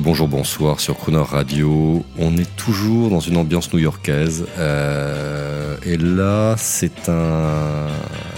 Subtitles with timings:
[0.00, 2.04] Bonjour, bonsoir sur Crooner Radio.
[2.18, 4.46] On est toujours dans une ambiance new-yorkaise.
[4.58, 7.86] Euh, et là, c'est un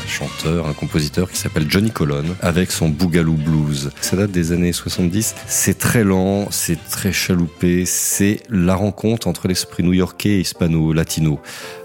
[0.06, 3.90] chanteur, un compositeur qui s'appelle Johnny Colon avec son Boogaloo Blues.
[4.00, 5.34] Ça date des années 70.
[5.46, 7.84] C'est très lent, c'est très chaloupé.
[7.86, 11.40] C'est la rencontre entre l'esprit new-yorkais et hispano-latino.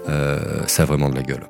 [0.08, 1.46] Euh, ça a vraiment de la gueule.